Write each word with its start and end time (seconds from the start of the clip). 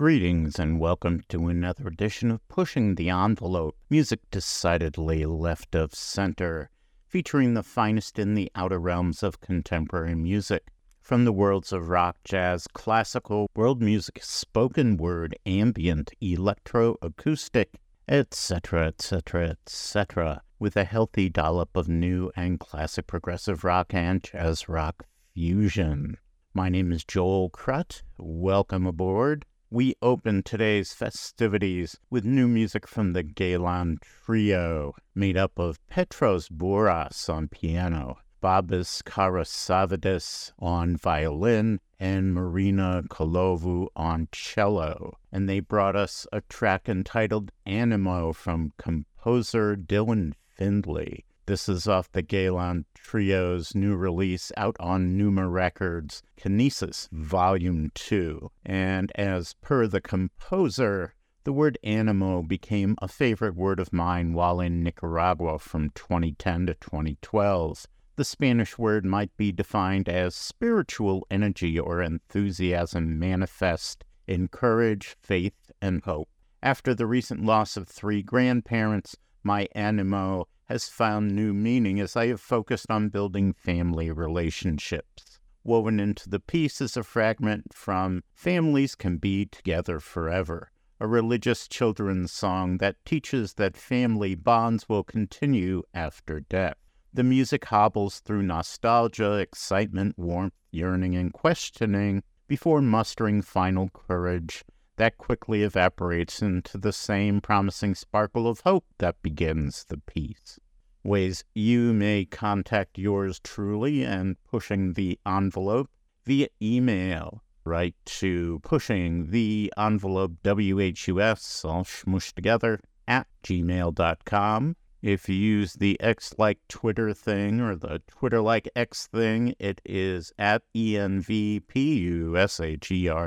Greetings 0.00 0.58
and 0.58 0.80
welcome 0.80 1.22
to 1.28 1.48
another 1.48 1.86
edition 1.86 2.30
of 2.30 2.48
Pushing 2.48 2.94
the 2.94 3.10
Envelope, 3.10 3.76
music 3.90 4.20
decidedly 4.30 5.26
left 5.26 5.74
of 5.74 5.94
center, 5.94 6.70
featuring 7.06 7.52
the 7.52 7.62
finest 7.62 8.18
in 8.18 8.32
the 8.32 8.50
outer 8.54 8.78
realms 8.78 9.22
of 9.22 9.42
contemporary 9.42 10.14
music. 10.14 10.68
From 11.02 11.26
the 11.26 11.34
worlds 11.34 11.70
of 11.70 11.90
rock, 11.90 12.16
jazz, 12.24 12.66
classical, 12.66 13.50
world 13.54 13.82
music, 13.82 14.20
spoken 14.22 14.96
word, 14.96 15.36
ambient, 15.44 16.12
electro, 16.22 16.96
acoustic, 17.02 17.78
etc., 18.08 18.86
etc., 18.86 19.50
etc., 19.50 20.40
with 20.58 20.78
a 20.78 20.84
healthy 20.84 21.28
dollop 21.28 21.76
of 21.76 21.90
new 21.90 22.32
and 22.34 22.58
classic 22.58 23.06
progressive 23.06 23.64
rock 23.64 23.92
and 23.92 24.24
jazz 24.24 24.66
rock 24.66 25.04
fusion. 25.34 26.16
My 26.54 26.70
name 26.70 26.90
is 26.90 27.04
Joel 27.04 27.50
Krutt. 27.50 28.02
Welcome 28.16 28.86
aboard. 28.86 29.44
We 29.72 29.94
open 30.02 30.42
today's 30.42 30.92
festivities 30.92 31.96
with 32.10 32.24
new 32.24 32.48
music 32.48 32.88
from 32.88 33.12
the 33.12 33.22
Galan 33.22 33.98
Trio, 34.00 34.96
made 35.14 35.36
up 35.36 35.60
of 35.60 35.78
Petros 35.86 36.48
Bouras 36.48 37.28
on 37.28 37.46
piano, 37.46 38.18
Babis 38.40 39.00
Karasavadis 39.02 40.50
on 40.58 40.96
violin, 40.96 41.78
and 42.00 42.34
Marina 42.34 43.04
Kolovou 43.08 43.86
on 43.94 44.26
cello. 44.32 45.16
And 45.30 45.48
they 45.48 45.60
brought 45.60 45.94
us 45.94 46.26
a 46.32 46.40
track 46.40 46.88
entitled 46.88 47.52
Animo 47.64 48.32
from 48.32 48.72
composer 48.76 49.76
Dylan 49.76 50.32
Findley. 50.48 51.26
This 51.50 51.68
is 51.68 51.88
off 51.88 52.12
the 52.12 52.22
Galan 52.22 52.84
Trio's 52.94 53.74
new 53.74 53.96
release 53.96 54.52
out 54.56 54.76
on 54.78 55.18
Neuma 55.18 55.50
Records, 55.50 56.22
Kinesis 56.36 57.08
Volume 57.10 57.90
2. 57.96 58.52
And 58.64 59.10
as 59.16 59.54
per 59.54 59.88
the 59.88 60.00
composer, 60.00 61.16
the 61.42 61.52
word 61.52 61.76
animo 61.82 62.42
became 62.42 62.94
a 63.02 63.08
favorite 63.08 63.56
word 63.56 63.80
of 63.80 63.92
mine 63.92 64.32
while 64.32 64.60
in 64.60 64.84
Nicaragua 64.84 65.58
from 65.58 65.90
2010 65.96 66.66
to 66.66 66.74
2012. 66.74 67.84
The 68.14 68.24
Spanish 68.24 68.78
word 68.78 69.04
might 69.04 69.36
be 69.36 69.50
defined 69.50 70.08
as 70.08 70.36
spiritual 70.36 71.26
energy 71.32 71.76
or 71.80 72.00
enthusiasm 72.00 73.18
manifest 73.18 74.04
in 74.28 74.46
courage, 74.46 75.16
faith, 75.20 75.72
and 75.82 76.00
hope. 76.04 76.28
After 76.62 76.94
the 76.94 77.08
recent 77.08 77.44
loss 77.44 77.76
of 77.76 77.88
three 77.88 78.22
grandparents, 78.22 79.16
my 79.42 79.66
animo 79.74 80.46
has 80.70 80.88
found 80.88 81.34
new 81.34 81.52
meaning 81.52 81.98
as 81.98 82.14
I 82.14 82.28
have 82.28 82.40
focused 82.40 82.92
on 82.92 83.08
building 83.08 83.52
family 83.52 84.12
relationships. 84.12 85.40
Woven 85.64 85.98
into 85.98 86.28
the 86.30 86.38
piece 86.38 86.80
is 86.80 86.96
a 86.96 87.02
fragment 87.02 87.74
from 87.74 88.22
Families 88.32 88.94
Can 88.94 89.16
Be 89.16 89.46
Together 89.46 89.98
Forever, 89.98 90.70
a 91.00 91.08
religious 91.08 91.66
children's 91.66 92.30
song 92.30 92.78
that 92.78 93.04
teaches 93.04 93.54
that 93.54 93.76
family 93.76 94.36
bonds 94.36 94.88
will 94.88 95.02
continue 95.02 95.82
after 95.92 96.38
death. 96.38 96.76
The 97.12 97.24
music 97.24 97.64
hobbles 97.64 98.20
through 98.20 98.42
nostalgia, 98.42 99.38
excitement, 99.38 100.16
warmth, 100.16 100.54
yearning, 100.70 101.16
and 101.16 101.32
questioning 101.32 102.22
before 102.46 102.80
mustering 102.80 103.42
final 103.42 103.88
courage 103.88 104.62
that 105.00 105.16
quickly 105.16 105.62
evaporates 105.62 106.42
into 106.42 106.76
the 106.76 106.92
same 106.92 107.40
promising 107.40 107.94
sparkle 107.94 108.46
of 108.46 108.60
hope 108.60 108.84
that 108.98 109.22
begins 109.22 109.86
the 109.88 109.96
piece. 109.96 110.60
Ways 111.02 111.42
you 111.54 111.94
may 111.94 112.26
contact 112.26 112.98
yours 112.98 113.40
truly 113.40 114.04
and 114.04 114.36
pushing 114.44 114.92
the 114.92 115.18
envelope 115.26 115.88
via 116.26 116.48
email. 116.60 117.42
Write 117.64 117.94
to 118.04 118.60
pushing 118.62 119.30
the 119.30 119.72
envelope 119.78 120.32
WHUS, 120.44 121.64
all 121.64 121.84
smooshed 121.84 122.34
together, 122.34 122.78
at 123.08 123.26
gmail.com. 123.42 124.76
If 125.00 125.30
you 125.30 125.34
use 125.34 125.72
the 125.72 125.98
X 125.98 126.34
like 126.36 126.58
Twitter 126.68 127.14
thing 127.14 127.58
or 127.58 127.74
the 127.74 128.02
Twitter 128.06 128.42
like 128.42 128.68
X 128.76 129.06
thing, 129.06 129.54
it 129.58 129.80
is 129.82 130.30
at 130.38 130.60
ENVPUSHER 130.74 131.32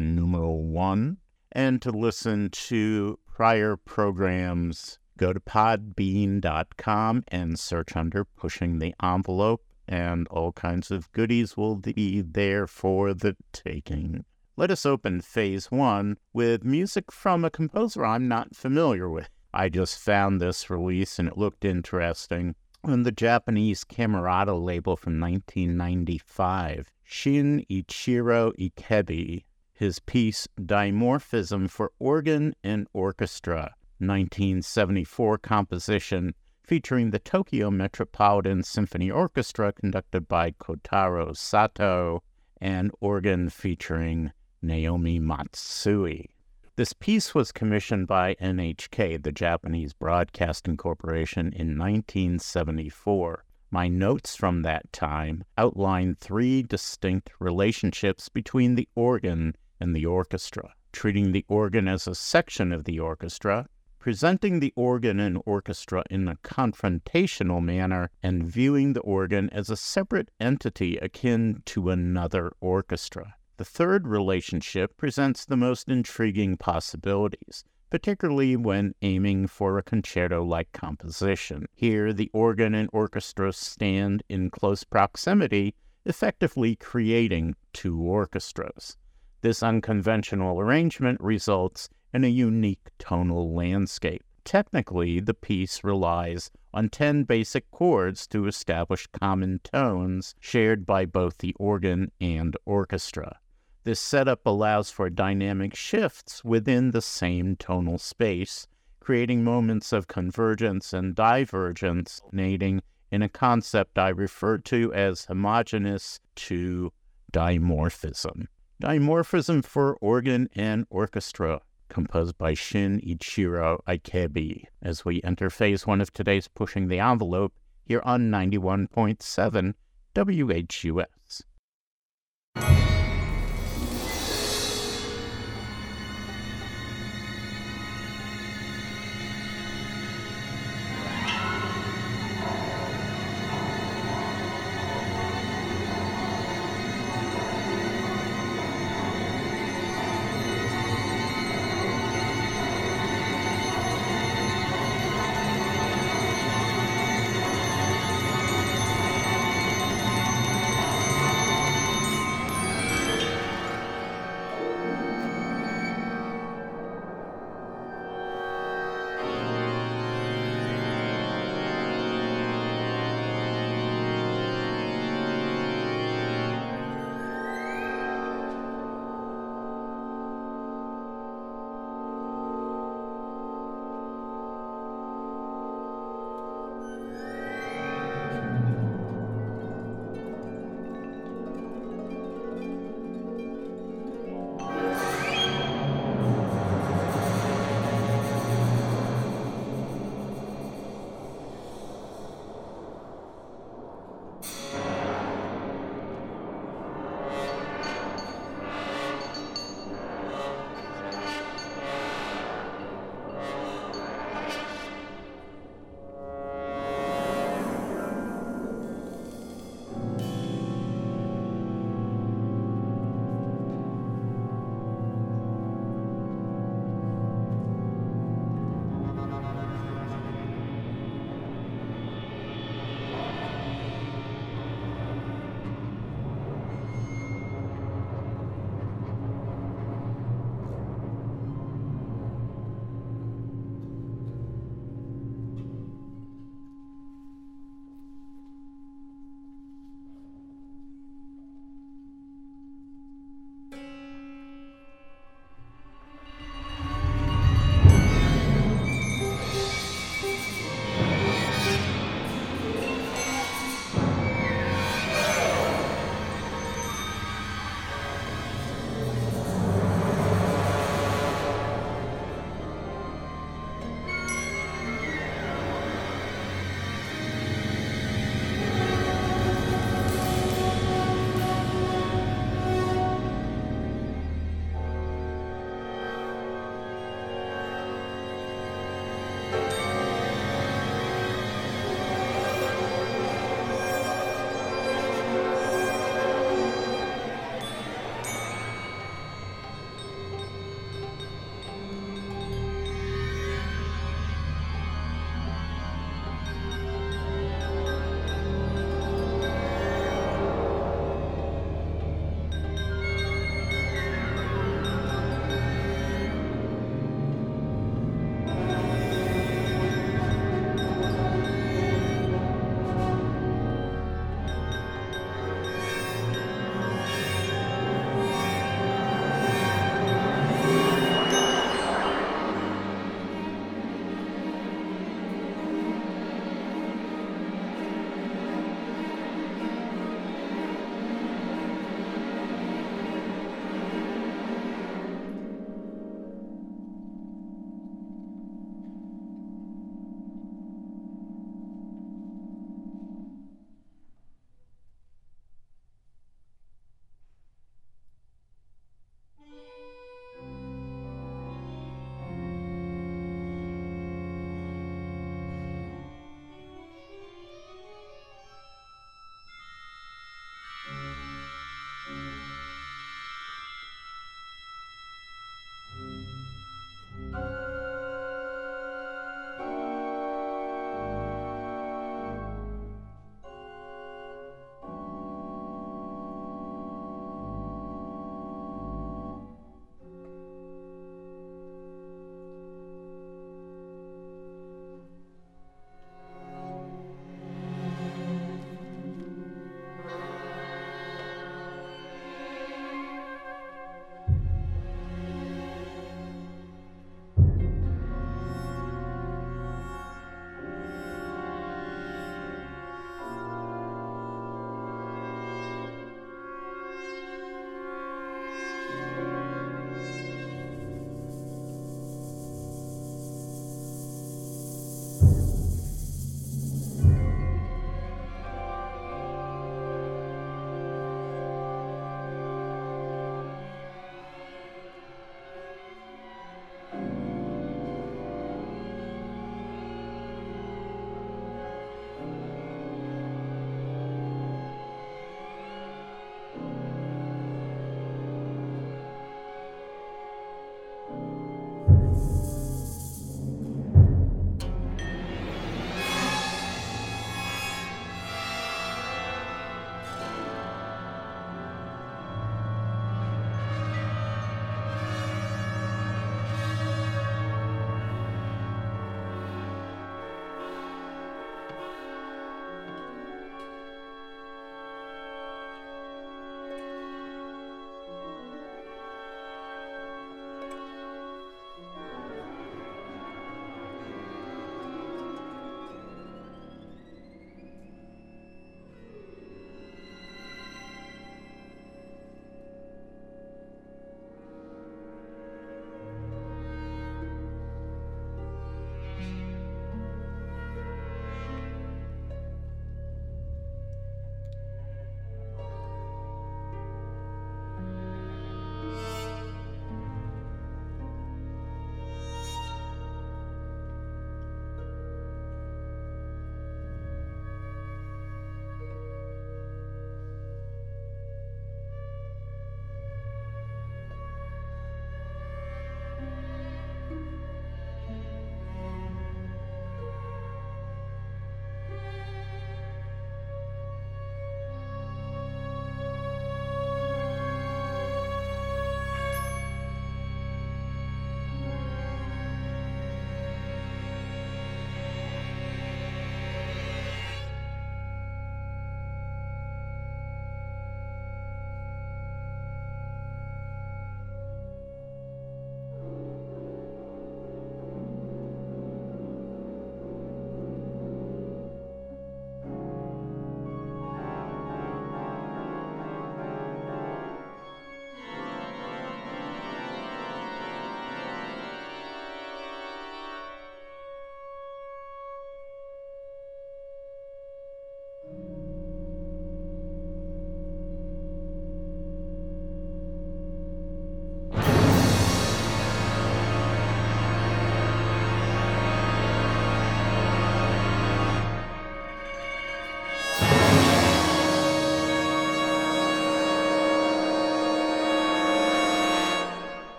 numeral 0.00 0.62
one 0.62 1.16
and 1.56 1.80
to 1.80 1.90
listen 1.90 2.50
to 2.50 3.18
prior 3.26 3.78
programs, 3.78 4.98
go 5.16 5.32
to 5.32 5.40
podbean.com 5.40 7.24
and 7.28 7.58
search 7.58 7.96
under 7.96 8.26
Pushing 8.26 8.78
the 8.78 8.94
Envelope, 9.02 9.64
and 9.88 10.28
all 10.28 10.52
kinds 10.52 10.90
of 10.90 11.10
goodies 11.12 11.56
will 11.56 11.76
be 11.76 12.20
there 12.20 12.66
for 12.66 13.14
the 13.14 13.34
taking. 13.54 14.26
Let 14.58 14.70
us 14.70 14.84
open 14.84 15.22
phase 15.22 15.70
one 15.70 16.18
with 16.34 16.62
music 16.62 17.10
from 17.10 17.42
a 17.42 17.50
composer 17.50 18.04
I'm 18.04 18.28
not 18.28 18.54
familiar 18.54 19.08
with. 19.08 19.30
I 19.54 19.70
just 19.70 19.98
found 19.98 20.42
this 20.42 20.68
release 20.68 21.18
and 21.18 21.26
it 21.26 21.38
looked 21.38 21.64
interesting 21.64 22.54
on 22.84 23.04
the 23.04 23.12
Japanese 23.12 23.82
Camerata 23.82 24.62
label 24.62 24.94
from 24.94 25.18
1995. 25.18 26.92
Shin 27.02 27.64
Ichiro 27.70 28.52
Ikebe 28.60 29.44
his 29.76 29.98
piece 30.00 30.48
Dimorphism 30.58 31.68
for 31.68 31.92
Organ 31.98 32.54
and 32.64 32.86
Orchestra, 32.94 33.74
1974 33.98 35.38
composition 35.38 36.34
featuring 36.62 37.10
the 37.10 37.18
Tokyo 37.18 37.70
Metropolitan 37.70 38.62
Symphony 38.62 39.10
Orchestra 39.10 39.72
conducted 39.72 40.26
by 40.26 40.50
Kotaro 40.52 41.36
Sato 41.36 42.22
and 42.60 42.90
organ 43.00 43.50
featuring 43.50 44.32
Naomi 44.62 45.18
Matsui. 45.18 46.30
This 46.76 46.92
piece 46.92 47.34
was 47.34 47.52
commissioned 47.52 48.06
by 48.06 48.34
NHK, 48.34 49.22
the 49.22 49.32
Japanese 49.32 49.92
Broadcasting 49.92 50.76
Corporation, 50.76 51.52
in 51.52 51.78
1974. 51.78 53.44
My 53.70 53.88
notes 53.88 54.36
from 54.36 54.62
that 54.62 54.92
time 54.92 55.44
outline 55.58 56.14
three 56.14 56.62
distinct 56.62 57.30
relationships 57.38 58.28
between 58.28 58.74
the 58.74 58.88
organ 58.94 59.54
and 59.80 59.94
the 59.94 60.06
orchestra, 60.06 60.74
treating 60.92 61.32
the 61.32 61.44
organ 61.48 61.88
as 61.88 62.06
a 62.06 62.14
section 62.14 62.72
of 62.72 62.84
the 62.84 62.98
orchestra, 62.98 63.68
presenting 63.98 64.60
the 64.60 64.72
organ 64.76 65.18
and 65.18 65.42
orchestra 65.44 66.04
in 66.10 66.28
a 66.28 66.36
confrontational 66.36 67.62
manner, 67.62 68.08
and 68.22 68.46
viewing 68.46 68.92
the 68.92 69.00
organ 69.00 69.50
as 69.50 69.68
a 69.68 69.76
separate 69.76 70.30
entity 70.38 70.96
akin 70.98 71.62
to 71.66 71.90
another 71.90 72.52
orchestra. 72.60 73.34
The 73.56 73.64
third 73.64 74.06
relationship 74.06 74.96
presents 74.96 75.44
the 75.44 75.56
most 75.56 75.88
intriguing 75.88 76.56
possibilities, 76.56 77.64
particularly 77.90 78.54
when 78.54 78.94
aiming 79.02 79.46
for 79.46 79.78
a 79.78 79.82
concerto 79.82 80.44
like 80.44 80.70
composition. 80.72 81.66
Here, 81.74 82.12
the 82.12 82.30
organ 82.32 82.74
and 82.74 82.90
orchestra 82.92 83.52
stand 83.52 84.22
in 84.28 84.50
close 84.50 84.84
proximity, 84.84 85.74
effectively 86.04 86.76
creating 86.76 87.56
two 87.72 88.00
orchestras. 88.00 88.96
This 89.46 89.62
unconventional 89.62 90.58
arrangement 90.58 91.20
results 91.20 91.88
in 92.12 92.24
a 92.24 92.26
unique 92.26 92.90
tonal 92.98 93.54
landscape. 93.54 94.24
Technically, 94.42 95.20
the 95.20 95.34
piece 95.34 95.84
relies 95.84 96.50
on 96.74 96.88
10 96.88 97.22
basic 97.22 97.70
chords 97.70 98.26
to 98.26 98.48
establish 98.48 99.06
common 99.06 99.60
tones 99.62 100.34
shared 100.40 100.84
by 100.84 101.04
both 101.04 101.38
the 101.38 101.54
organ 101.60 102.10
and 102.20 102.56
orchestra. 102.64 103.38
This 103.84 104.00
setup 104.00 104.44
allows 104.46 104.90
for 104.90 105.08
dynamic 105.08 105.76
shifts 105.76 106.42
within 106.44 106.90
the 106.90 107.00
same 107.00 107.54
tonal 107.54 107.98
space, 107.98 108.66
creating 108.98 109.44
moments 109.44 109.92
of 109.92 110.08
convergence 110.08 110.92
and 110.92 111.14
divergence, 111.14 112.20
nating 112.32 112.80
in 113.12 113.22
a 113.22 113.28
concept 113.28 113.96
I 113.96 114.08
refer 114.08 114.58
to 114.58 114.92
as 114.92 115.26
homogeneous 115.26 116.18
to 116.34 116.92
dimorphism. 117.32 118.48
Dimorphism 118.82 119.64
for 119.64 119.94
Organ 120.02 120.50
and 120.54 120.86
Orchestra, 120.90 121.62
composed 121.88 122.36
by 122.36 122.52
Shin 122.52 123.00
Ichiro 123.00 123.82
Ikebe, 123.88 124.64
as 124.82 125.02
we 125.02 125.22
enter 125.22 125.48
phase 125.48 125.86
one 125.86 126.02
of 126.02 126.12
today's 126.12 126.46
Pushing 126.46 126.88
the 126.88 126.98
Envelope 126.98 127.54
here 127.86 128.02
on 128.04 128.30
91.7 128.30 129.74
WHUS. 130.14 131.06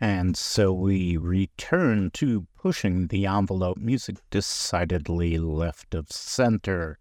And 0.00 0.36
so 0.36 0.72
we 0.72 1.16
return 1.16 2.10
to 2.14 2.46
pushing 2.56 3.08
the 3.08 3.26
envelope 3.26 3.78
music 3.78 4.18
decidedly 4.30 5.38
left 5.38 5.94
of 5.94 6.12
center. 6.12 6.98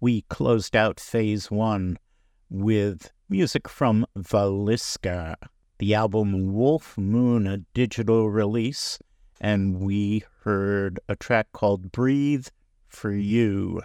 We 0.00 0.22
closed 0.22 0.74
out 0.74 0.98
phase 0.98 1.50
one 1.50 1.98
with 2.48 3.12
music 3.28 3.68
from 3.68 4.06
Valiska, 4.16 5.34
the 5.78 5.94
album 5.94 6.52
Wolf 6.52 6.96
Moon, 6.96 7.46
a 7.46 7.58
digital 7.74 8.30
release, 8.30 8.98
and 9.40 9.80
we 9.80 10.24
heard 10.42 11.00
a 11.08 11.16
track 11.16 11.48
called 11.52 11.92
Breathe 11.92 12.46
for 12.88 13.12
You. 13.12 13.82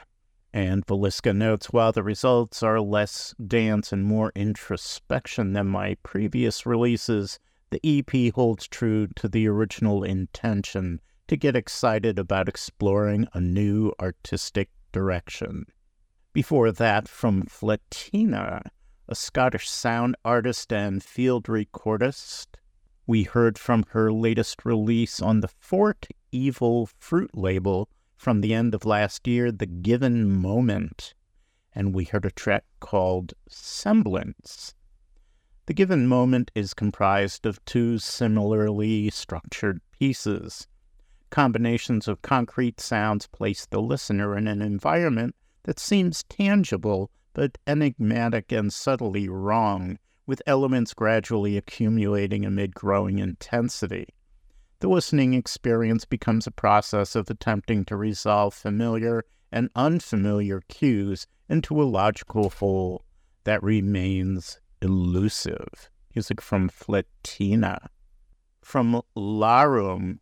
And 0.54 0.86
Valiska 0.86 1.36
notes 1.36 1.68
while 1.68 1.92
the 1.92 2.04
results 2.04 2.64
are 2.64 2.80
less 2.80 3.36
dance 3.46 3.92
and 3.92 4.06
more 4.06 4.32
introspection 4.36 5.54
than 5.54 5.68
my 5.68 5.98
previous 6.04 6.66
releases, 6.66 7.40
the 7.70 7.82
EP 7.84 8.34
holds 8.34 8.68
true 8.68 9.08
to 9.16 9.28
the 9.28 9.48
original 9.48 10.04
intention 10.04 11.02
to 11.28 11.36
get 11.36 11.56
excited 11.56 12.18
about 12.18 12.48
exploring 12.48 13.28
a 13.34 13.42
new 13.42 13.92
artistic 14.00 14.70
direction. 14.92 15.66
Before 16.34 16.72
that, 16.72 17.08
from 17.08 17.44
Fletina, 17.44 18.62
a 19.10 19.16
Scottish 19.16 19.70
sound 19.70 20.16
artist 20.24 20.72
and 20.72 21.04
field 21.04 21.46
recordist, 21.46 22.48
we 23.06 23.24
heard 23.24 23.58
from 23.58 23.86
her 23.90 24.12
latest 24.12 24.66
release 24.66 25.22
on 25.22 25.40
the 25.40 25.48
Fort 25.48 26.08
Evil 26.32 26.90
Fruit 26.98 27.32
label 27.34 27.90
from 28.18 28.42
the 28.42 28.54
end 28.54 28.74
of 28.74 28.86
last 28.86 29.28
year, 29.28 29.52
The 29.52 29.66
Given 29.66 30.30
Moment, 30.30 31.14
and 31.74 31.94
we 31.94 32.06
heard 32.06 32.26
a 32.26 32.32
track 32.32 32.66
called 32.80 33.34
Semblance. 33.48 34.74
The 35.68 35.74
given 35.74 36.08
moment 36.08 36.50
is 36.56 36.74
comprised 36.74 37.46
of 37.46 37.64
two 37.66 37.98
similarly 37.98 39.10
structured 39.10 39.82
pieces. 39.92 40.66
Combinations 41.30 42.08
of 42.08 42.22
concrete 42.22 42.80
sounds 42.80 43.28
place 43.28 43.66
the 43.66 43.82
listener 43.82 44.38
in 44.38 44.48
an 44.48 44.62
environment 44.62 45.36
that 45.64 45.78
seems 45.78 46.24
tangible 46.24 47.12
but 47.34 47.58
enigmatic 47.68 48.54
and 48.54 48.72
subtly 48.72 49.28
wrong, 49.28 50.00
with 50.26 50.42
elements 50.48 50.94
gradually 50.94 51.58
accumulating 51.58 52.46
amid 52.46 52.74
growing 52.74 53.20
intensity. 53.20 54.08
The 54.80 54.88
listening 54.88 55.34
experience 55.34 56.06
becomes 56.06 56.48
a 56.48 56.52
process 56.52 57.14
of 57.14 57.30
attempting 57.30 57.84
to 57.86 57.98
resolve 57.98 58.54
familiar 58.54 59.26
and 59.52 59.70
unfamiliar 59.76 60.62
cues 60.70 61.28
into 61.50 61.82
a 61.82 61.84
logical 61.84 62.52
whole 62.52 63.04
that 63.44 63.62
remains 63.62 64.62
elusive. 64.82 65.90
Music 66.16 66.42
from 66.42 66.70
Fletina. 66.70 67.88
From 68.62 69.02
Larum, 69.16 70.20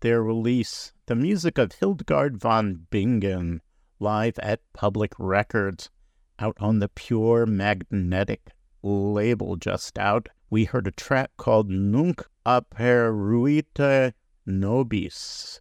their 0.00 0.22
release, 0.22 0.92
the 1.06 1.14
music 1.14 1.58
of 1.58 1.72
Hildegard 1.72 2.38
von 2.38 2.86
Bingen, 2.90 3.60
live 3.98 4.38
at 4.38 4.60
Public 4.72 5.12
Records, 5.18 5.90
out 6.38 6.56
on 6.60 6.78
the 6.78 6.88
Puremagnetik 6.88 8.52
label 8.82 9.56
just 9.56 9.98
out. 9.98 10.28
We 10.48 10.64
heard 10.64 10.86
a 10.86 10.92
track 10.92 11.30
called 11.36 11.68
Nunc 11.68 12.26
Aperuit 12.46 14.12
Nobis. 14.46 15.60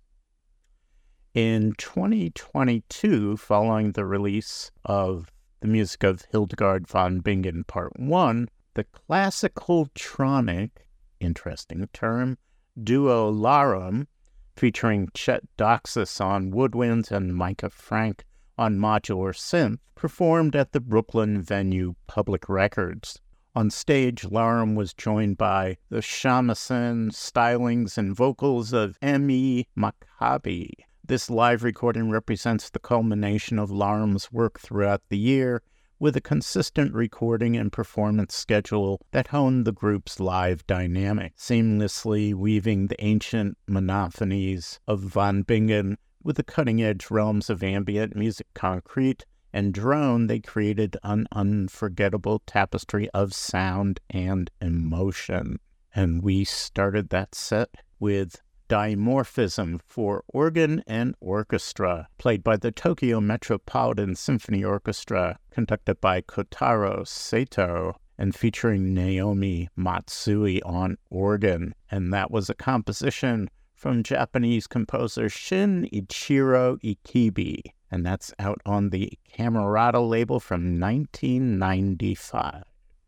In 1.34 1.74
2022, 1.78 3.38
following 3.38 3.92
the 3.92 4.06
release 4.06 4.72
of 4.84 5.32
the 5.62 5.68
music 5.68 6.04
of 6.04 6.26
Hildegard 6.32 6.88
von 6.88 7.20
Bingen 7.20 7.64
Part 7.66 8.00
1, 8.00 8.50
the 8.76 8.84
classical 8.86 9.88
tronic, 9.88 10.72
interesting 11.20 11.88
term, 11.94 12.38
duo 12.82 13.32
Larum, 13.32 14.08
featuring 14.56 15.10
Chet 15.14 15.44
Doxas 15.58 16.22
on 16.22 16.52
woodwinds 16.52 17.12
and 17.12 17.36
Micah 17.36 17.70
Frank 17.70 18.26
on 18.58 18.78
modular 18.78 19.34
synth, 19.34 19.80
performed 19.96 20.56
at 20.56 20.72
the 20.72 20.80
Brooklyn 20.80 21.42
venue 21.42 21.96
Public 22.08 22.48
Records. 22.48 23.20
On 23.56 23.70
stage, 23.70 24.24
Larum 24.24 24.76
was 24.76 24.94
joined 24.94 25.38
by 25.38 25.78
the 25.90 26.02
shamisen, 26.02 27.12
stylings, 27.12 27.98
and 27.98 28.16
vocals 28.16 28.72
of 28.72 28.98
M.E. 29.02 29.66
Maccabi. 29.78 30.72
This 31.10 31.28
live 31.28 31.64
recording 31.64 32.12
represents 32.12 32.70
the 32.70 32.78
culmination 32.78 33.58
of 33.58 33.72
Larum's 33.72 34.32
work 34.32 34.60
throughout 34.60 35.02
the 35.10 35.18
year, 35.18 35.64
with 35.98 36.16
a 36.16 36.22
consistent 36.22 36.94
recording 36.94 37.58
and 37.58 37.72
performance 37.72 38.36
schedule 38.36 39.02
that 39.10 39.30
honed 39.30 39.66
the 39.66 39.72
group's 39.72 40.20
live 40.20 40.68
dynamic, 40.68 41.36
seamlessly 41.36 42.36
weaving 42.36 42.90
the 42.90 43.04
ancient 43.04 43.58
monophonies 43.68 44.78
of 44.88 45.00
Von 45.00 45.42
Bingen 45.42 45.98
with 46.22 46.36
the 46.36 46.44
cutting 46.44 46.80
edge 46.80 47.10
realms 47.10 47.50
of 47.50 47.64
ambient 47.64 48.16
musique 48.16 48.54
concrète 48.54 49.24
and 49.52 49.74
drone, 49.74 50.28
they 50.28 50.40
created 50.40 50.96
an 51.02 51.26
unforgettable 51.32 52.44
tapestry 52.46 53.10
of 53.16 53.34
sound 53.34 54.00
and 54.12 54.52
emotion. 54.62 55.58
And 55.96 56.22
we 56.22 56.44
started 56.46 57.10
that 57.10 57.34
set 57.34 57.70
with 58.00 58.44
Dimorphism 58.70 59.82
for 59.82 60.24
organ 60.28 60.84
and 60.86 61.16
orchestra, 61.20 62.08
played 62.20 62.44
by 62.44 62.56
the 62.56 62.72
Tokyo 62.72 63.20
Metropolitan 63.20 64.16
Symphony 64.16 64.64
Orchestra, 64.64 65.40
conducted 65.50 66.00
by 66.00 66.22
Kotaro 66.22 67.06
Sato, 67.06 67.96
and 68.20 68.36
featuring 68.36 68.94
Naomi 68.94 69.70
Matsui 69.76 70.62
on 70.62 70.98
organ. 71.10 71.74
And 71.90 72.14
that 72.14 72.30
was 72.30 72.48
a 72.48 72.54
composition 72.54 73.50
from 73.74 74.04
Japanese 74.04 74.68
composer 74.68 75.30
Shin 75.30 75.90
Ichiro 75.92 76.78
Ikebe, 76.84 77.62
and 77.90 78.06
that's 78.06 78.34
out 78.38 78.62
on 78.68 78.92
the 78.92 79.18
Camerata 79.36 80.08
label 80.08 80.40
from 80.40 80.80
1995. 80.80 82.66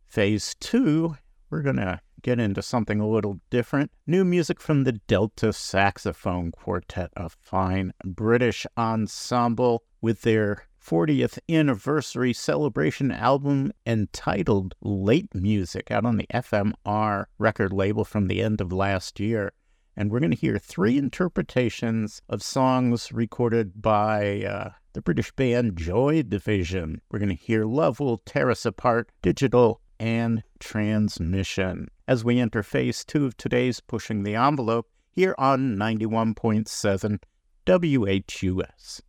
Phase 0.07 0.55
two, 0.59 1.17
we're 1.51 1.61
going 1.61 1.75
to 1.75 1.99
get 2.21 2.39
into 2.39 2.61
something 2.61 2.99
a 2.99 3.07
little 3.07 3.39
different. 3.49 3.91
New 4.07 4.23
music 4.23 4.59
from 4.59 4.83
the 4.83 4.93
Delta 4.93 5.53
Saxophone 5.53 6.51
Quartet, 6.51 7.11
a 7.15 7.29
fine 7.29 7.93
British 8.03 8.65
ensemble 8.77 9.83
with 10.01 10.21
their 10.21 10.67
40th 10.83 11.37
anniversary 11.47 12.33
celebration 12.33 13.11
album 13.11 13.71
entitled 13.85 14.73
Late 14.81 15.33
Music 15.35 15.91
out 15.91 16.05
on 16.05 16.17
the 16.17 16.27
FMR 16.33 17.25
record 17.37 17.71
label 17.71 18.03
from 18.03 18.27
the 18.27 18.41
end 18.41 18.61
of 18.61 18.73
last 18.73 19.19
year. 19.19 19.53
And 19.95 20.09
we're 20.09 20.19
going 20.19 20.31
to 20.31 20.37
hear 20.37 20.57
three 20.57 20.97
interpretations 20.97 22.21
of 22.29 22.41
songs 22.41 23.11
recorded 23.11 23.81
by 23.81 24.43
uh, 24.43 24.69
the 24.93 25.01
British 25.01 25.31
band 25.33 25.77
Joy 25.77 26.23
Division. 26.23 27.01
We're 27.11 27.19
going 27.19 27.29
to 27.29 27.35
hear 27.35 27.65
Love 27.65 27.99
Will 27.99 28.17
Tear 28.25 28.49
Us 28.49 28.65
Apart, 28.65 29.11
Digital, 29.21 29.80
and 30.01 30.43
transmission. 30.59 31.87
As 32.07 32.23
we 32.23 32.39
enter 32.39 32.63
phase 32.63 33.05
two 33.05 33.25
of 33.27 33.37
today's 33.37 33.79
Pushing 33.79 34.23
the 34.23 34.33
Envelope 34.33 34.89
here 35.11 35.35
on 35.37 35.77
91.7 35.77 37.19
WHUS. 37.67 39.01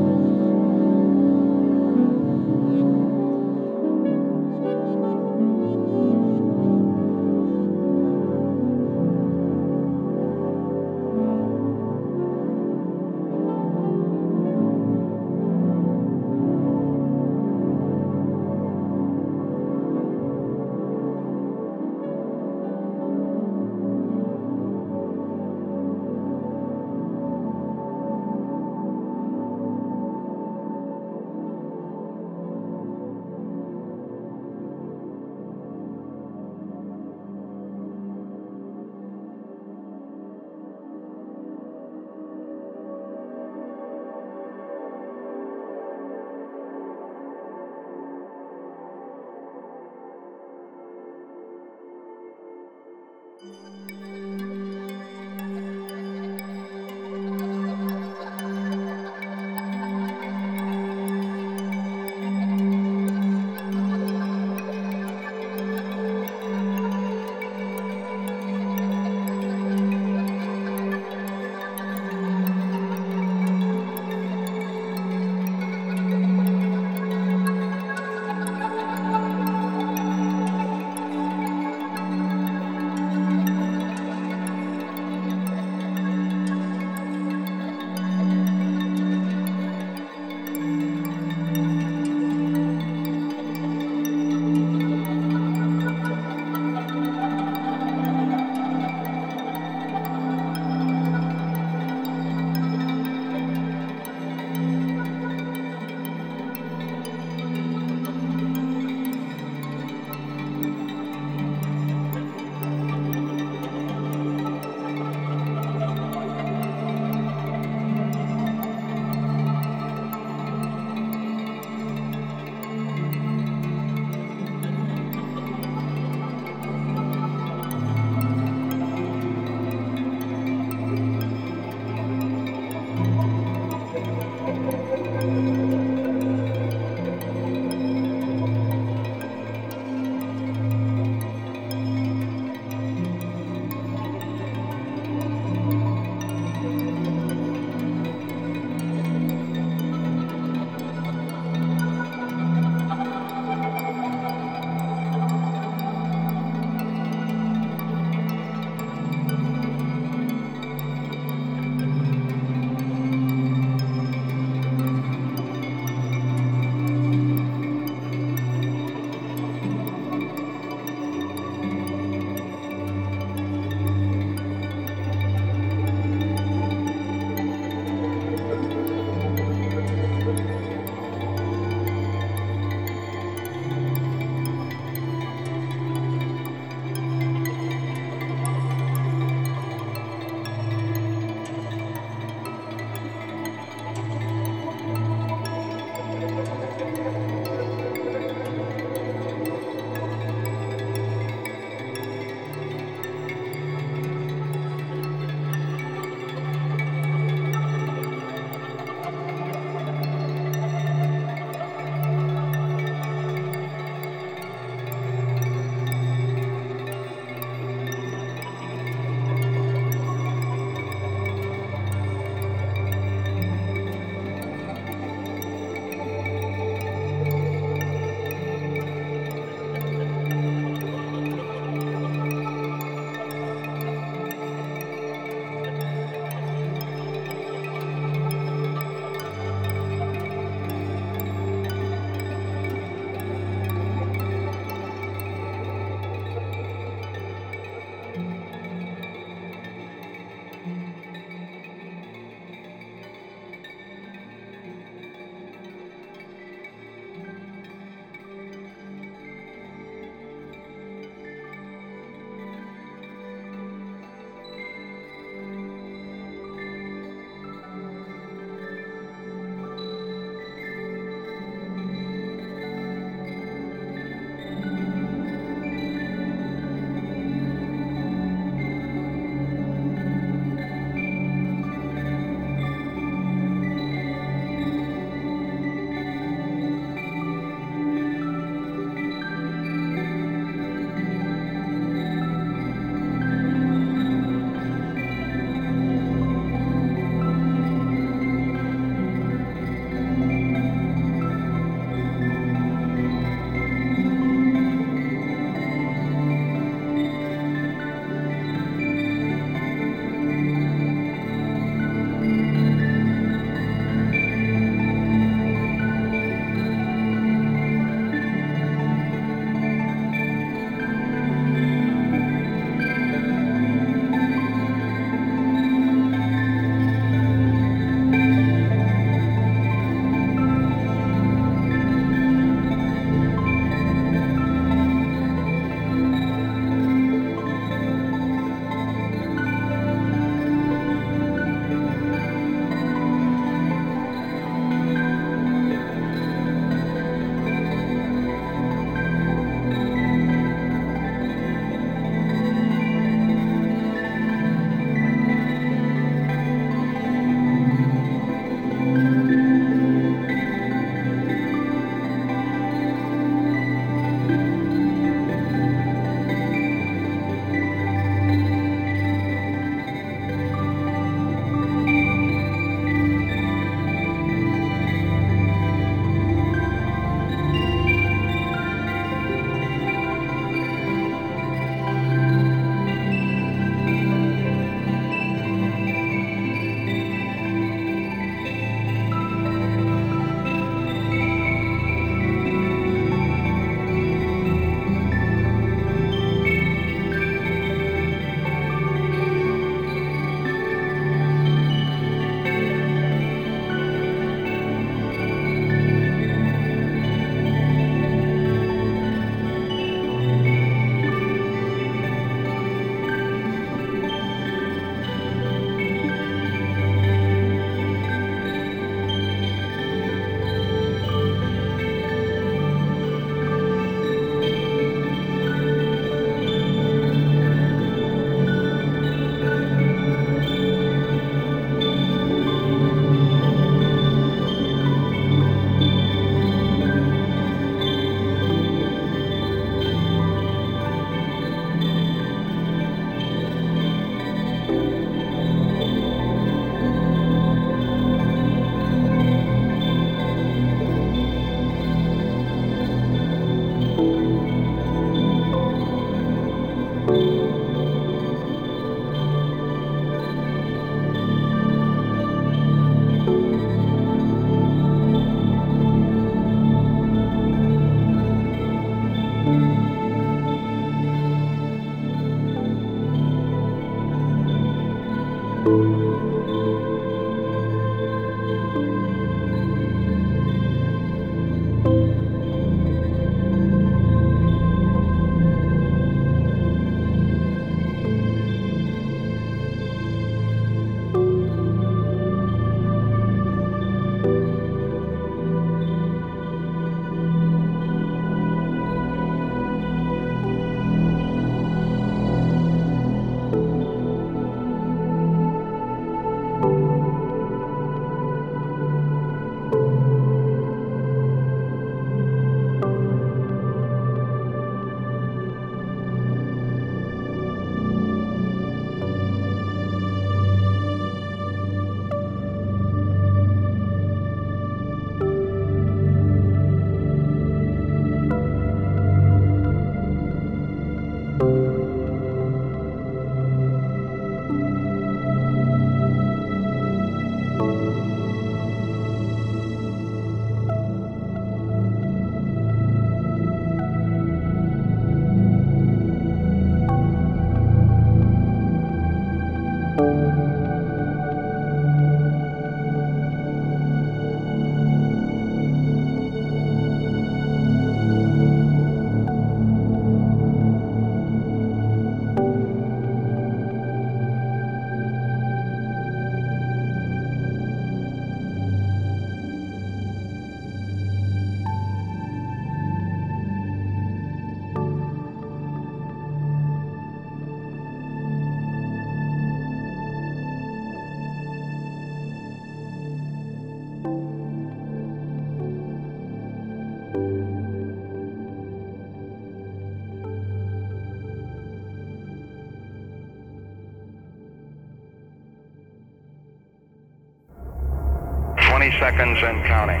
Seconds 598.98 599.38
and 599.42 599.64
counting. 599.64 600.00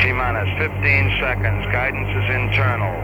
T 0.00 0.12
minus 0.12 0.48
15 0.58 1.18
seconds. 1.20 1.66
Guidance 1.72 2.08
is 2.08 2.30
internal. 2.34 2.94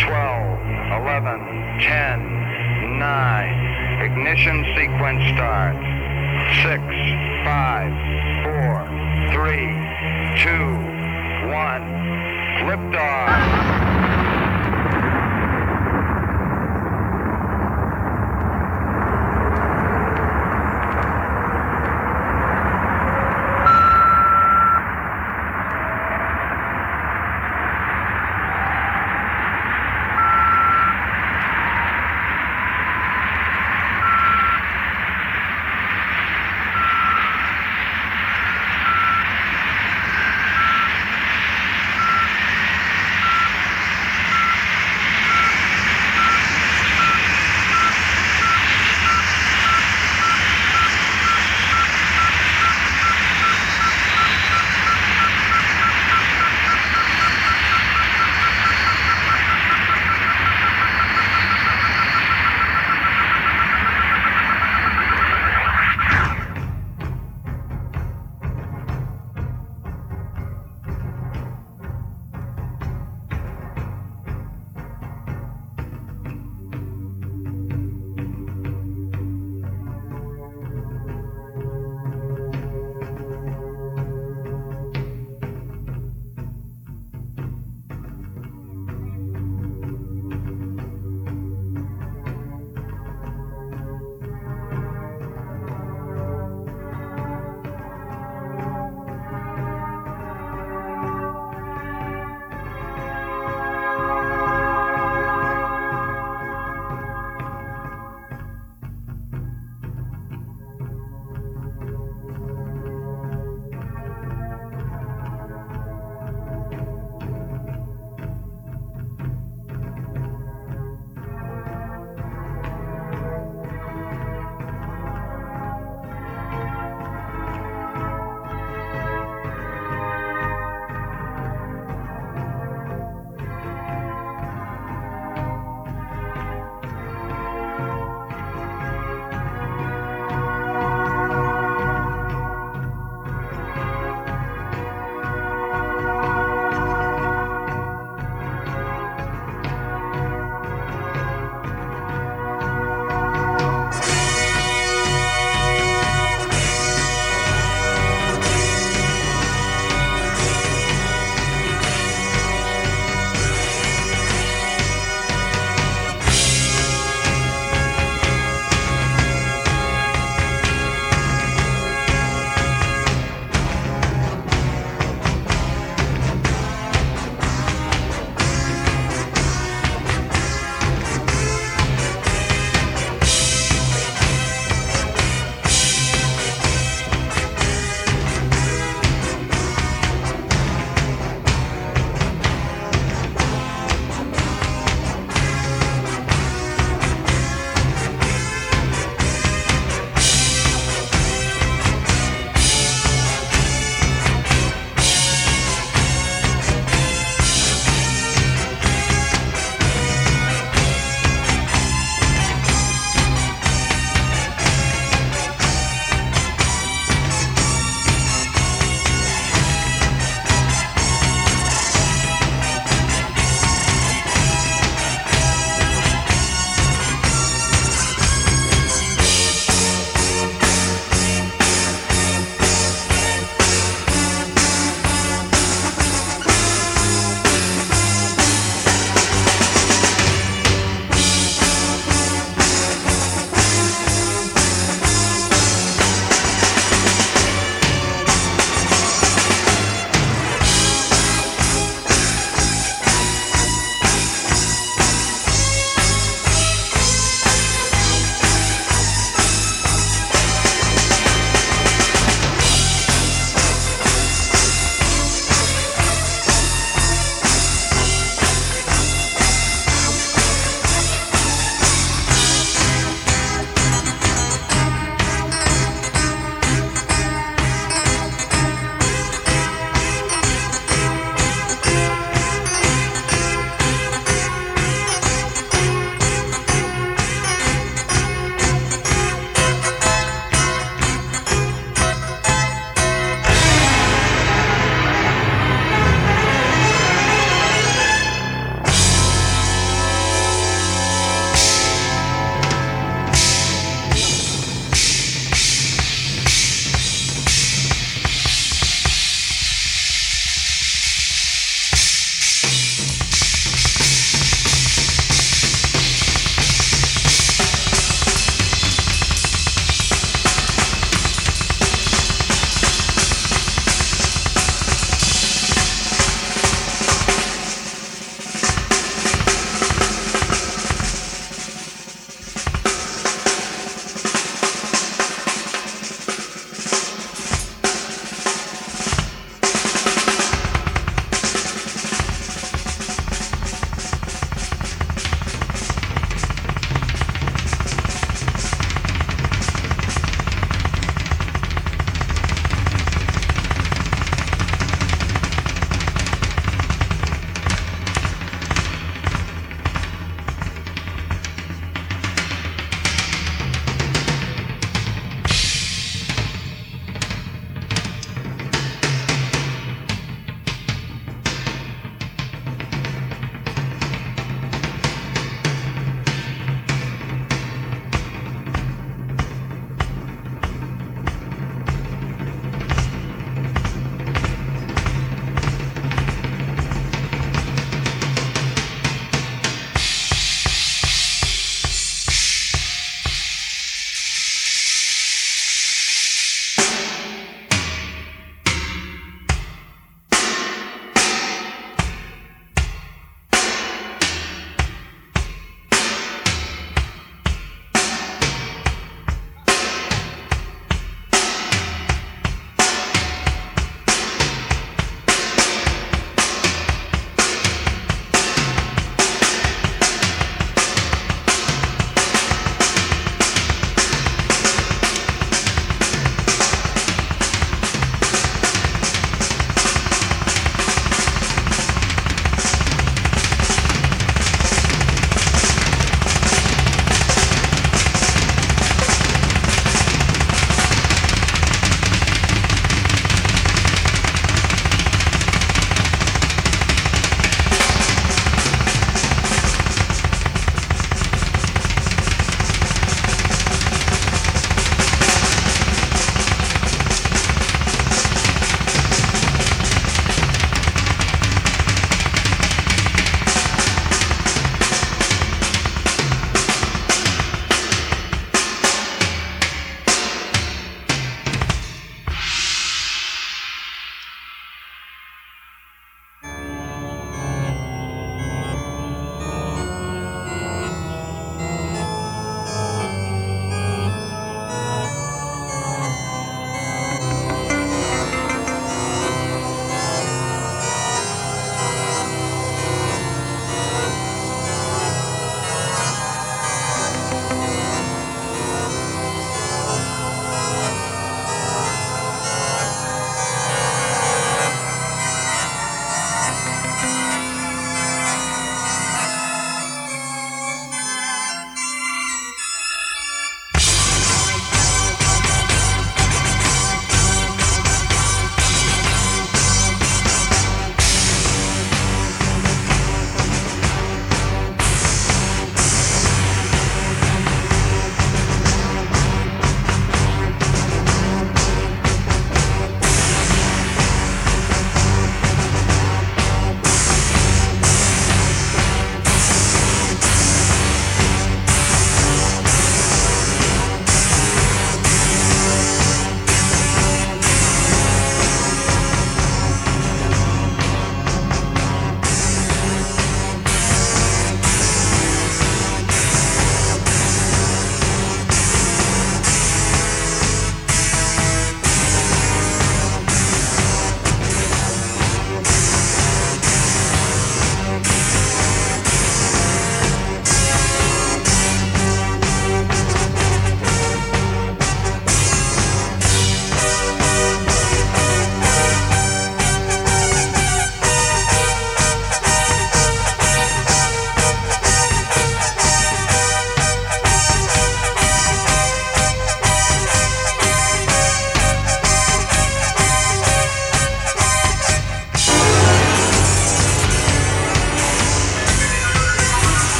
12, 0.00 0.60
11, 1.02 1.80
10, 1.80 2.98
9. 2.98 4.02
Ignition 4.02 4.64
sequence 4.76 5.22
starts. 5.34 5.86
6, 6.62 6.82
5, 7.44 7.92
4, 8.44 8.86
3, 9.32 9.86
2, 10.42 10.86
1. 11.50 11.82
Liftoff. 12.66 13.75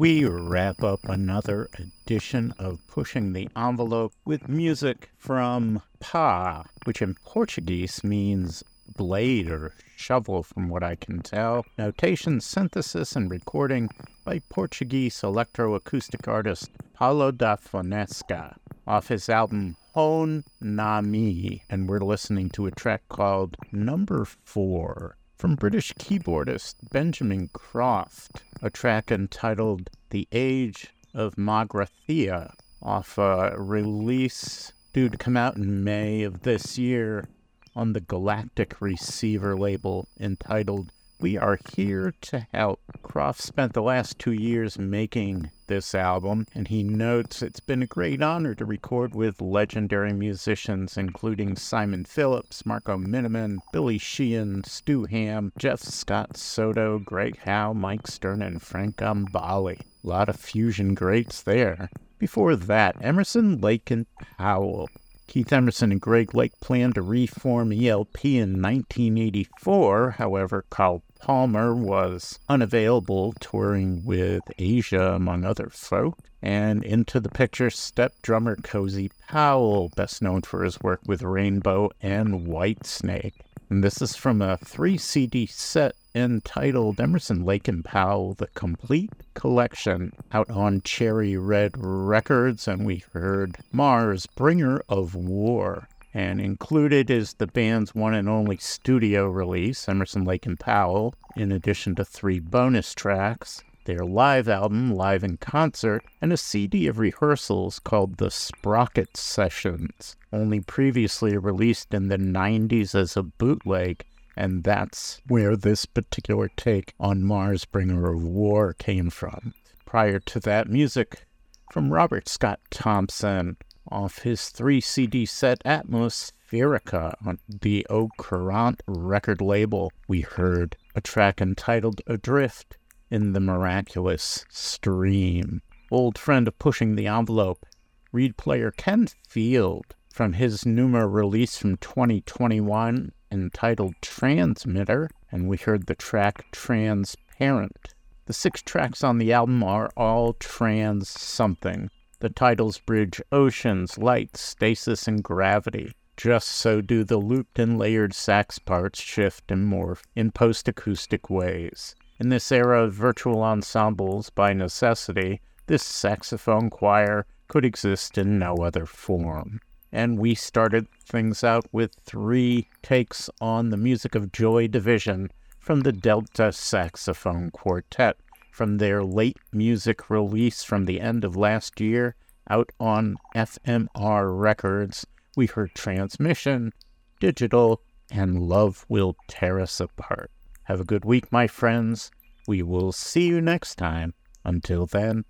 We 0.00 0.24
wrap 0.24 0.82
up 0.82 1.00
another 1.04 1.68
edition 1.78 2.54
of 2.58 2.80
Pushing 2.86 3.34
the 3.34 3.50
Envelope 3.54 4.14
with 4.24 4.48
music 4.48 5.10
from 5.18 5.82
Pa, 5.98 6.64
which 6.84 7.02
in 7.02 7.16
Portuguese 7.22 8.02
means 8.02 8.64
blade 8.96 9.50
or 9.50 9.74
shovel, 9.96 10.42
from 10.42 10.70
what 10.70 10.82
I 10.82 10.94
can 10.94 11.20
tell. 11.20 11.66
Notation, 11.76 12.40
synthesis, 12.40 13.14
and 13.14 13.30
recording 13.30 13.90
by 14.24 14.38
Portuguese 14.48 15.20
electroacoustic 15.20 16.26
artist 16.26 16.70
Paulo 16.94 17.30
da 17.30 17.56
Fonseca 17.56 18.56
off 18.86 19.08
his 19.08 19.28
album 19.28 19.76
Hon 19.94 20.44
Nami, 20.62 21.62
and 21.68 21.90
we're 21.90 22.00
listening 22.00 22.48
to 22.52 22.64
a 22.64 22.70
track 22.70 23.02
called 23.10 23.54
Number 23.70 24.24
Four 24.24 25.18
from 25.36 25.56
British 25.56 25.94
keyboardist 25.94 26.76
Benjamin 26.90 27.48
Croft, 27.54 28.42
a 28.62 28.70
track 28.70 29.10
entitled 29.10 29.90
The 30.10 30.28
Age 30.32 30.88
of 31.14 31.36
Magrathea, 31.36 32.52
off 32.82 33.16
a 33.16 33.54
release 33.56 34.72
due 34.92 35.08
to 35.08 35.16
come 35.16 35.36
out 35.36 35.56
in 35.56 35.82
May 35.84 36.22
of 36.22 36.42
this 36.42 36.78
year 36.78 37.28
on 37.74 37.92
the 37.92 38.00
Galactic 38.00 38.80
Receiver 38.80 39.56
label 39.56 40.08
entitled 40.18 40.92
We 41.18 41.38
Are 41.38 41.58
Here 41.74 42.12
to 42.22 42.46
Help. 42.52 42.80
Croft 43.02 43.40
spent 43.40 43.72
the 43.72 43.82
last 43.82 44.18
two 44.18 44.32
years 44.32 44.78
making 44.78 45.50
this 45.70 45.94
album, 45.94 46.44
and 46.52 46.66
he 46.66 46.82
notes 46.82 47.42
it's 47.42 47.60
been 47.60 47.80
a 47.80 47.86
great 47.86 48.20
honor 48.20 48.56
to 48.56 48.64
record 48.64 49.14
with 49.14 49.40
legendary 49.40 50.12
musicians 50.12 50.98
including 50.98 51.54
Simon 51.54 52.04
Phillips, 52.04 52.66
Marco 52.66 52.98
Minnemann, 52.98 53.60
Billy 53.72 53.96
Sheehan, 53.96 54.64
Stu 54.64 55.04
Hamm, 55.04 55.52
Jeff 55.56 55.78
Scott 55.78 56.36
Soto, 56.36 56.98
Greg 56.98 57.38
Howe, 57.38 57.72
Mike 57.72 58.08
Stern, 58.08 58.42
and 58.42 58.60
Frank 58.60 58.96
Gambale. 58.96 59.78
A 59.78 59.84
lot 60.02 60.28
of 60.28 60.34
fusion 60.34 60.94
greats 60.94 61.40
there. 61.40 61.88
Before 62.18 62.56
that, 62.56 62.96
Emerson, 63.00 63.60
Lake, 63.60 63.92
and 63.92 64.06
Powell. 64.38 64.88
Keith 65.28 65.52
Emerson 65.52 65.92
and 65.92 66.00
Greg 66.00 66.34
Lake 66.34 66.58
planned 66.60 66.96
to 66.96 67.02
reform 67.02 67.70
ELP 67.70 68.24
in 68.24 68.60
1984. 68.60 70.16
However, 70.18 70.64
Carl 70.68 71.04
Palmer 71.20 71.74
was 71.74 72.38
unavailable, 72.48 73.32
touring 73.40 74.04
with 74.04 74.42
Asia, 74.58 75.12
among 75.12 75.44
other 75.44 75.68
folk. 75.68 76.18
And 76.42 76.82
into 76.82 77.20
the 77.20 77.28
picture 77.28 77.70
stepped 77.70 78.22
drummer 78.22 78.56
Cozy 78.56 79.10
Powell, 79.28 79.90
best 79.90 80.22
known 80.22 80.42
for 80.42 80.64
his 80.64 80.80
work 80.80 81.00
with 81.06 81.22
Rainbow 81.22 81.90
and 82.00 82.46
Whitesnake. 82.46 83.34
And 83.68 83.84
this 83.84 84.02
is 84.02 84.16
from 84.16 84.42
a 84.42 84.56
three 84.56 84.98
CD 84.98 85.46
set 85.46 85.94
entitled 86.14 86.98
Emerson, 86.98 87.44
Lake 87.44 87.68
and 87.68 87.84
Powell, 87.84 88.34
The 88.34 88.48
Complete 88.48 89.12
Collection, 89.34 90.12
out 90.32 90.50
on 90.50 90.80
Cherry 90.82 91.36
Red 91.36 91.74
Records. 91.76 92.66
And 92.66 92.84
we 92.84 93.04
heard 93.12 93.58
Mars, 93.70 94.26
Bringer 94.26 94.82
of 94.88 95.14
War. 95.14 95.86
And 96.12 96.40
included 96.40 97.10
is 97.10 97.34
the 97.34 97.46
band's 97.46 97.94
one 97.94 98.14
and 98.14 98.28
only 98.28 98.56
studio 98.58 99.28
release, 99.28 99.88
Emerson, 99.88 100.24
Lake 100.24 100.46
and 100.46 100.58
Powell, 100.58 101.14
in 101.36 101.52
addition 101.52 101.94
to 101.94 102.04
three 102.04 102.40
bonus 102.40 102.94
tracks 102.94 103.62
their 103.84 104.04
live 104.04 104.48
album, 104.48 104.94
Live 104.94 105.24
in 105.24 105.36
Concert, 105.38 106.04
and 106.20 106.32
a 106.32 106.36
CD 106.36 106.86
of 106.86 106.98
rehearsals 106.98 107.78
called 107.78 108.18
The 108.18 108.30
Sprocket 108.30 109.16
Sessions, 109.16 110.16
only 110.32 110.60
previously 110.60 111.36
released 111.36 111.92
in 111.94 112.08
the 112.08 112.18
90s 112.18 112.94
as 112.94 113.16
a 113.16 113.22
bootleg. 113.22 114.04
And 114.36 114.62
that's 114.64 115.20
where 115.26 115.56
this 115.56 115.86
particular 115.86 116.48
take 116.56 116.94
on 117.00 117.24
Mars 117.24 117.64
Bringer 117.64 118.12
of 118.12 118.22
War 118.22 118.74
came 118.74 119.10
from. 119.10 119.54
Prior 119.86 120.20
to 120.20 120.40
that, 120.40 120.68
music 120.68 121.26
from 121.72 121.92
Robert 121.92 122.28
Scott 122.28 122.60
Thompson 122.70 123.56
off 123.88 124.18
his 124.18 124.48
three 124.48 124.80
CD 124.80 125.24
set 125.24 125.62
Atmospherica 125.64 127.14
on 127.24 127.38
the 127.48 127.86
Aucourant 127.88 128.80
record 128.86 129.40
label. 129.40 129.92
We 130.08 130.20
heard 130.20 130.76
a 130.94 131.00
track 131.00 131.40
entitled 131.40 132.00
Adrift 132.06 132.76
in 133.10 133.32
the 133.32 133.40
Miraculous 133.40 134.44
Stream. 134.50 135.62
Old 135.90 136.18
friend 136.18 136.46
of 136.46 136.58
Pushing 136.58 136.96
the 136.96 137.06
Envelope, 137.06 137.66
reed 138.12 138.36
player 138.36 138.70
Ken 138.70 139.08
Field 139.28 139.94
from 140.12 140.34
his 140.34 140.64
Neuma 140.64 141.06
release 141.10 141.56
from 141.56 141.76
2021 141.78 143.12
entitled 143.32 143.94
Transmitter, 144.02 145.08
and 145.30 145.48
we 145.48 145.56
heard 145.56 145.86
the 145.86 145.94
track 145.94 146.44
Transparent. 146.52 147.94
The 148.26 148.32
six 148.32 148.62
tracks 148.62 149.02
on 149.02 149.18
the 149.18 149.32
album 149.32 149.62
are 149.62 149.90
all 149.96 150.34
trans 150.34 151.08
something. 151.08 151.90
The 152.20 152.28
titles 152.28 152.78
bridge 152.78 153.22
oceans, 153.32 153.96
light, 153.96 154.36
stasis, 154.36 155.08
and 155.08 155.24
gravity. 155.24 155.94
Just 156.18 156.48
so 156.48 156.82
do 156.82 157.02
the 157.02 157.16
looped 157.16 157.58
and 157.58 157.78
layered 157.78 158.12
sax 158.12 158.58
parts 158.58 159.00
shift 159.00 159.50
and 159.50 159.66
morph 159.66 160.02
in 160.14 160.30
post 160.30 160.68
acoustic 160.68 161.30
ways. 161.30 161.94
In 162.18 162.28
this 162.28 162.52
era 162.52 162.84
of 162.84 162.92
virtual 162.92 163.42
ensembles 163.42 164.28
by 164.28 164.52
necessity, 164.52 165.40
this 165.66 165.82
saxophone 165.82 166.68
choir 166.68 167.24
could 167.48 167.64
exist 167.64 168.18
in 168.18 168.38
no 168.38 168.56
other 168.56 168.84
form. 168.84 169.60
And 169.90 170.18
we 170.18 170.34
started 170.34 170.88
things 171.02 171.42
out 171.42 171.64
with 171.72 171.94
three 172.04 172.68
takes 172.82 173.30
on 173.40 173.70
the 173.70 173.78
music 173.78 174.14
of 174.14 174.30
Joy 174.30 174.68
Division 174.68 175.30
from 175.58 175.80
the 175.80 175.92
Delta 175.92 176.52
Saxophone 176.52 177.50
Quartet 177.50 178.18
from 178.50 178.78
their 178.78 179.02
late 179.02 179.36
music 179.52 180.10
release 180.10 180.62
from 180.62 180.84
the 180.84 181.00
end 181.00 181.24
of 181.24 181.36
last 181.36 181.80
year 181.80 182.14
out 182.48 182.70
on 182.80 183.16
FMR 183.34 184.38
Records. 184.38 185.06
We 185.36 185.46
heard 185.46 185.74
Transmission, 185.74 186.72
Digital, 187.20 187.80
and 188.10 188.42
Love 188.42 188.84
Will 188.88 189.16
Tear 189.28 189.60
Us 189.60 189.80
Apart. 189.80 190.30
Have 190.64 190.80
a 190.80 190.84
good 190.84 191.04
week, 191.04 191.30
my 191.32 191.46
friends. 191.46 192.10
We 192.46 192.62
will 192.62 192.92
see 192.92 193.26
you 193.26 193.40
next 193.40 193.76
time. 193.76 194.14
Until 194.44 194.86
then, 194.86 195.24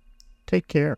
take 0.47 0.67
care. 0.67 0.97